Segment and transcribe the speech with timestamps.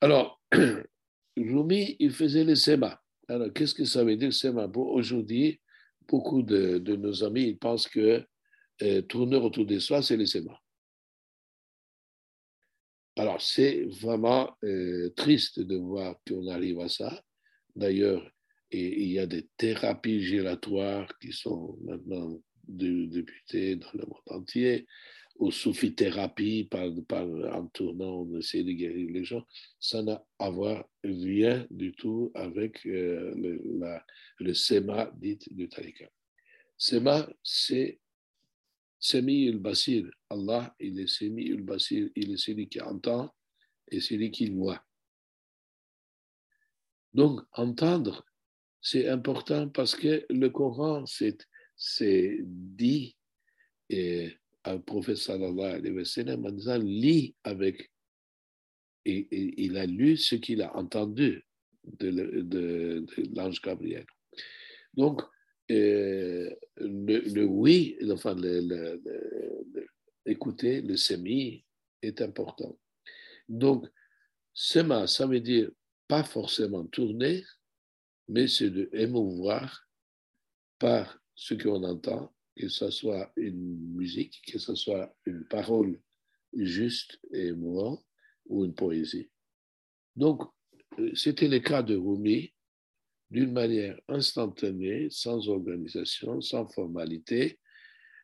[0.00, 0.40] Alors,
[1.36, 3.00] Rumi, il faisait le SEMA.
[3.28, 5.60] Alors, qu'est-ce que ça veut dire SEMA Aujourd'hui,
[6.06, 8.24] beaucoup de, nos amis pensent que
[8.82, 10.56] euh, tourner autour de soi, c'est le SEMA.
[13.16, 17.20] Alors, c'est vraiment euh, triste de voir qu'on arrive à ça.
[17.74, 18.24] D'ailleurs,
[18.70, 22.38] il y a des thérapies giratoires qui sont maintenant
[22.68, 24.86] débutées dans le monde entier
[25.38, 26.88] ou soufithérapie par,
[27.54, 29.46] en tournant, on essaie de guérir les gens,
[29.78, 34.04] ça n'a à voir rien du tout avec euh, le, la,
[34.40, 36.08] le SEMA dit du Tariqa.
[36.76, 38.00] SEMA, c'est
[39.00, 43.32] Semi basir Allah, il est Semi basir il est celui qui entend
[43.90, 44.82] et celui qui voit.
[47.14, 48.26] Donc, entendre,
[48.80, 53.16] c'est important parce que le Coran, c'est dit
[53.88, 54.36] et
[54.72, 57.90] un prophète sallallahu alayhi wa sallam en avec.
[59.04, 61.42] Il a lu ce qu'il a entendu
[61.84, 64.04] de, l'ange Gabriel.
[64.92, 65.22] Donc,
[65.70, 69.00] euh, le, oui, enfin, le,
[70.26, 71.64] écouter, le semi
[72.02, 72.78] est important.
[73.48, 73.86] Donc,
[74.52, 75.70] sema, ça veut dire
[76.06, 77.44] pas forcément tourner,
[78.28, 79.88] mais c'est de émouvoir
[80.78, 86.00] par ce qu'on entend que ce soit une musique, que ce soit une parole
[86.52, 88.04] juste et émouvante
[88.46, 89.30] ou une poésie.
[90.16, 90.42] Donc,
[90.98, 92.52] euh, c'était le cas de Rumi,
[93.30, 97.60] d'une manière instantanée, sans organisation, sans formalité.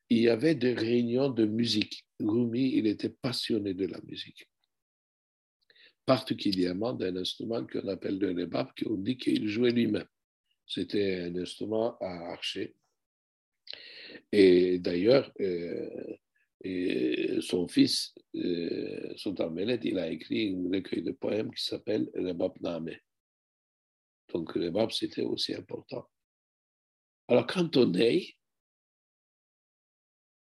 [0.09, 2.05] Il y avait des réunions de musique.
[2.19, 4.49] Rumi, il était passionné de la musique,
[6.07, 10.09] particulièrement d'un instrument qu'on appelle le rebab, qu'on dit qu'il jouait lui-même.
[10.67, 12.75] C'était un instrument à archer
[14.37, 16.17] et d'ailleurs, euh,
[17.41, 22.97] son fils, euh, Sultan il a écrit un recueil de poèmes qui s'appelle Rebab Name.
[24.33, 26.11] Donc, Rebab, c'était aussi important.
[27.29, 28.35] Alors, quand on est,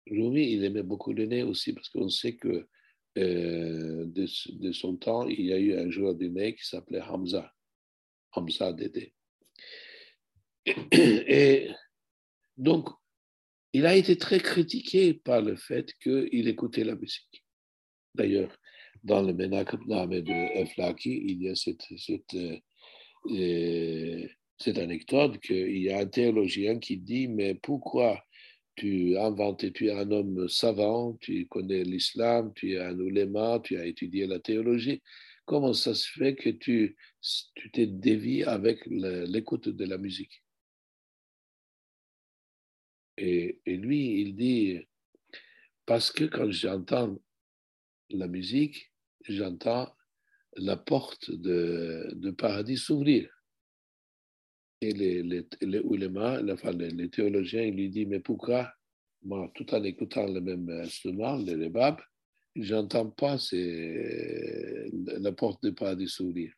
[0.07, 2.67] Rumi, il aimait beaucoup le nez aussi parce qu'on sait que
[3.17, 7.51] euh, de, son temps, il y a eu un joueur de nez qui s'appelait Hamza,
[8.33, 9.15] Hamza Dédé.
[10.91, 11.71] Et
[12.57, 13.00] donc,
[13.73, 17.43] il a été très critiqué par le fait qu'il écoutait la musique.
[18.13, 18.55] D'ailleurs,
[19.03, 22.35] dans le Menachem de Eflaki, il y a cette, cette,
[23.29, 24.27] euh,
[24.57, 28.23] cette anecdote qu'il y a un théologien qui dit Mais pourquoi
[28.75, 33.77] tu inventé, tu es un homme savant, tu connais l'islam, tu es un ouléma, tu
[33.77, 35.01] as étudié la théologie.
[35.45, 36.95] Comment ça se fait que tu
[37.73, 40.43] t'es dévié avec l'écoute de la musique?
[43.21, 44.79] Et, lui, il dit,
[45.85, 47.19] parce que quand j'entends
[48.09, 48.91] la musique,
[49.27, 49.93] j'entends
[50.57, 53.29] la porte de, paradis s'ouvrir.
[54.81, 58.73] Et les, les, les, enfin, les, théologiens, ils lui disent, mais pourquoi,
[59.53, 62.01] tout en écoutant le même instrument, le rebab,
[62.55, 66.51] j'entends pas la porte de paradis s'ouvrir.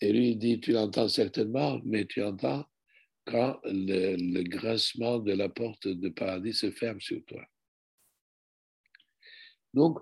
[0.00, 2.64] Et lui, il dit, tu l'entends certainement, mais tu entends
[3.24, 7.42] quand le, grincement de la porte de paradis se ferme sur toi.
[9.72, 9.98] Donc,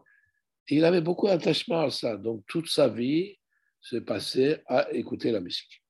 [0.68, 2.16] il avait beaucoup d'attachement à ça.
[2.16, 3.38] Donc, toute sa vie
[3.80, 5.82] se passait à écouter la musique.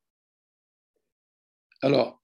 [1.82, 2.20] Alors,